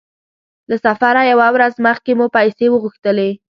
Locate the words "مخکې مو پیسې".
1.87-2.65